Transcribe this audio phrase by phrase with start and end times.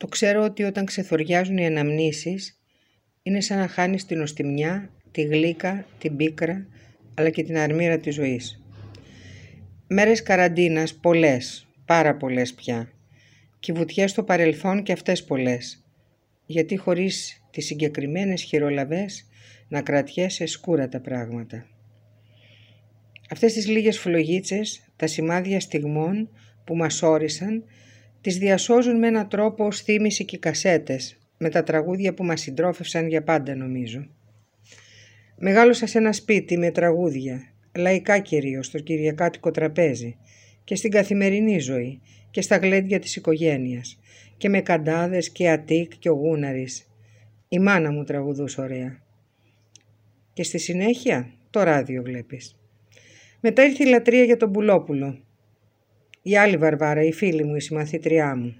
[0.00, 2.60] Το ξέρω ότι όταν ξεθοριάζουν οι αναμνήσεις
[3.22, 6.66] είναι σαν να χάνεις την οστιμιά, τη γλύκα, την πίκρα
[7.14, 8.62] αλλά και την αρμύρα της ζωής.
[9.86, 12.92] Μέρες καραντίνας πολλές, πάρα πολλές πια
[13.58, 15.84] και βουτιές στο παρελθόν και αυτές πολλές
[16.46, 19.26] γιατί χωρίς τις συγκεκριμένες χειρολαβές
[19.68, 21.66] να κρατιέσαι σκούρα τα πράγματα.
[23.30, 26.30] Αυτές τις λίγες φλογίτσες, τα σημάδια στιγμών
[26.64, 27.64] που μας όρισαν,
[28.20, 33.08] τις διασώζουν με έναν τρόπο ως θύμηση και κασέτες, με τα τραγούδια που μας συντρόφευσαν
[33.08, 34.06] για πάντα νομίζω.
[35.36, 40.16] Μεγάλωσα σε ένα σπίτι με τραγούδια, λαϊκά κυρίως, στο κυριακάτικο τραπέζι
[40.64, 43.98] και στην καθημερινή ζωή και στα γλέντια της οικογένειας
[44.36, 46.90] και με καντάδες και ατίκ και ο γούναρης.
[47.48, 49.02] Η μάνα μου τραγουδούσε ωραία.
[50.32, 52.56] Και στη συνέχεια το ράδιο βλέπεις.
[53.40, 55.24] Μετά ήρθε η λατρεία για τον Πουλόπουλο.
[56.22, 58.56] Η άλλη Βαρβάρα, η φίλη μου, η συμμαθήτριά μου.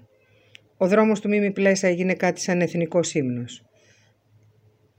[0.77, 3.65] Ο δρόμος του Μίμη Πλέσα έγινε κάτι σαν εθνικό ύμνος.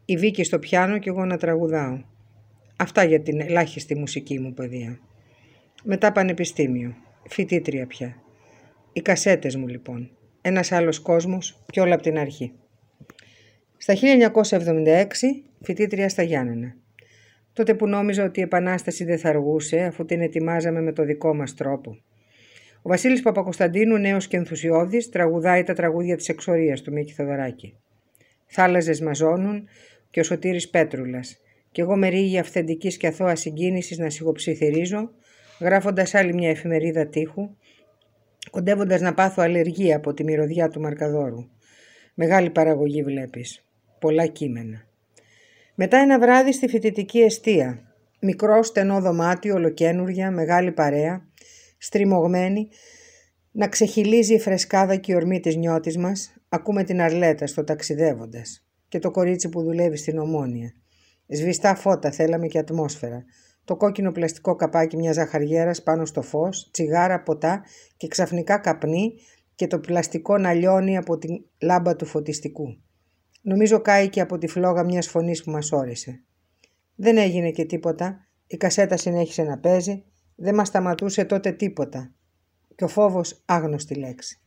[0.05, 2.01] Η Βίκη στο πιάνο και εγώ να τραγουδάω.
[2.77, 5.01] Αυτά για την ελάχιστη μουσική μου παιδεία.
[5.85, 6.95] Μετά πανεπιστήμιο.
[7.29, 8.17] Φοιτήτρια πια.
[8.93, 10.11] Οι κασέτες μου λοιπόν.
[10.41, 12.53] Ένας άλλος κόσμος και όλα από την αρχή.
[13.77, 15.07] Στα 1976
[15.61, 16.75] φοιτήτρια στα Γιάννενα.
[17.53, 21.35] Τότε που νόμιζα ότι η Επανάσταση δεν θα αργούσε αφού την ετοιμάζαμε με το δικό
[21.35, 21.99] μας τρόπο.
[22.83, 27.77] Ο Βασίλης Παπακοσταντίνου, νέος και ενθουσιώδης, τραγουδάει τα τραγούδια της εξορίας του Μίκη Θοδωράκη.
[28.47, 29.69] Θάλαζες μαζώνουν
[30.11, 31.39] και ο Σωτήρης Πέτρουλας
[31.71, 35.11] και εγώ με ρίγη αυθεντικής και αθώα συγκίνησης να σιγοψιθυρίζω,
[35.61, 37.51] γράφοντας άλλη μια εφημερίδα τείχου,
[38.51, 41.49] κοντεύοντας να πάθω αλλεργία από τη μυρωδιά του Μαρκαδόρου.
[42.15, 43.65] Μεγάλη παραγωγή βλέπεις.
[43.99, 44.87] Πολλά κείμενα.
[45.75, 47.95] Μετά ένα βράδυ στη φοιτητική αιστεία.
[48.21, 51.27] Μικρό στενό δωμάτιο, ολοκένουργια, μεγάλη παρέα,
[51.83, 52.69] στριμωγμένη,
[53.51, 58.67] να ξεχυλίζει η φρεσκάδα και η ορμή της νιώτης μας, ακούμε την Αρλέτα στο ταξιδεύοντας
[58.89, 60.75] και το κορίτσι που δουλεύει στην Ομόνια.
[61.27, 63.25] Σβηστά φώτα θέλαμε και ατμόσφαιρα.
[63.65, 67.65] Το κόκκινο πλαστικό καπάκι μιας ζαχαριέρας πάνω στο φως, τσιγάρα, ποτά
[67.97, 69.13] και ξαφνικά καπνί
[69.55, 72.67] και το πλαστικό να λιώνει από την λάμπα του φωτιστικού.
[73.43, 76.25] Νομίζω κάηκε από τη φλόγα μιας φωνής που μας όρισε.
[76.95, 80.05] Δεν έγινε και τίποτα, η κασέτα συνέχισε να παίζει,
[80.43, 82.13] δεν μας σταματούσε τότε τίποτα.
[82.75, 84.41] Και ο φόβος άγνωστη λέξη.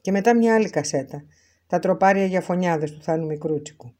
[0.00, 1.24] Και μετά μια άλλη κασέτα,
[1.66, 3.94] τα τροπάρια για φωνιάδες του Θάνου Μικρούτσικου.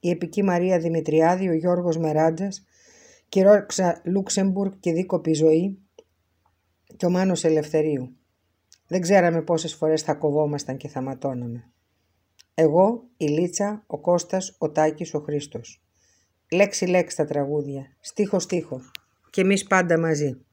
[0.00, 2.64] Η επική Μαρία Δημητριάδη, ο Γιώργος Μεράντζας,
[3.28, 5.78] και η Ρόξα Λούξεμπουργκ και δίκοπη ζωή
[6.96, 8.16] και ο Μάνος Ελευθερίου.
[8.86, 11.72] Δεν ξέραμε πόσες φορές θα κοβόμασταν και θα ματώναμε.
[12.54, 15.84] Εγώ, η Λίτσα, ο Κώστας, ο Τάκης, ο Χρήστος.
[16.52, 18.80] Λέξη λέξη τα τραγούδια, στίχο στίχο
[19.30, 20.44] και εμείς πάντα μαζί.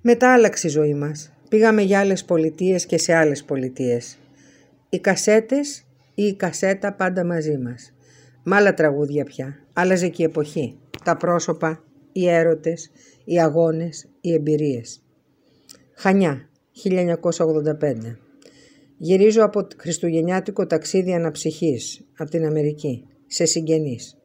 [0.00, 1.32] Μετά άλλαξε η ζωή μας.
[1.48, 4.18] Πήγαμε για άλλες πολιτείες και σε άλλες πολιτείες.
[4.88, 7.92] Οι κασέτες ή η κασέτα πάντα μαζί μας.
[8.42, 9.58] Μ' άλλα τραγούδια πια.
[9.72, 10.78] Άλλαζε και η εποχή.
[11.04, 12.90] Τα πρόσωπα, οι έρωτες,
[13.24, 15.02] οι αγώνες, οι εμπειρίες.
[15.94, 18.18] Χανιά, 1985.
[18.96, 24.16] Γυρίζω από χριστουγεννιάτικο ταξίδι αναψυχής από την Αμερική, σε συγγενείς.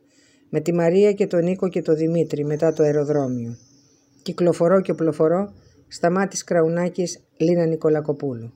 [0.50, 3.58] Με τη Μαρία και τον Νίκο και τον Δημήτρη μετά το αεροδρόμιο.
[4.24, 5.54] Κυκλοφορώ και οπλοφορώ
[5.88, 8.54] στα μάτια Κραουνάκης Λίνα Νικολακοπούλου.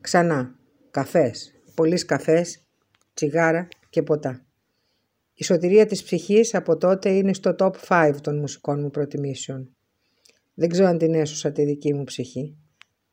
[0.00, 0.54] Ξανά,
[0.90, 2.62] καφές, πολλοί καφές,
[3.14, 4.46] τσιγάρα και ποτά.
[5.34, 9.76] Η σωτηρία της ψυχής από τότε είναι στο top 5 των μουσικών μου προτιμήσεων.
[10.54, 12.56] Δεν ξέρω αν την έσωσα τη δική μου ψυχή.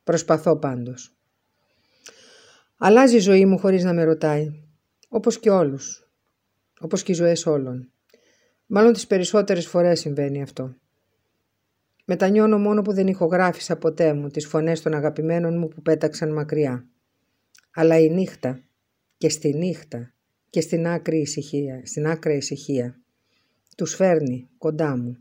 [0.04, 1.18] Προσπαθώ πάντως.
[2.78, 4.48] Αλλάζει η ζωή μου χωρίς να με ρωτάει.
[5.10, 6.10] Όπως και όλους.
[6.80, 7.92] Όπως και οι ζωές όλων.
[8.66, 10.76] Μάλλον τις περισσότερες φορές συμβαίνει αυτό.
[12.06, 16.88] Μετανιώνω μόνο που δεν ηχογράφησα ποτέ μου τις φωνές των αγαπημένων μου που πέταξαν μακριά.
[17.74, 18.64] Αλλά η νύχτα
[19.18, 20.14] και στη νύχτα
[20.50, 23.02] και στην άκρη ησυχία, στην άκρα ησυχία
[23.78, 25.18] τους φέρνει κοντά μου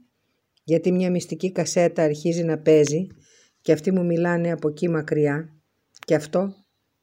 [0.64, 3.06] γιατί μια μυστική κασέτα αρχίζει να παίζει
[3.60, 5.54] και αυτοί μου μιλάνε από εκεί μακριά
[6.06, 6.54] και αυτό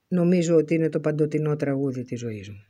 [0.07, 2.68] νομίζω ότι είναι το παντοτινό τραγούδι της ζωής μου.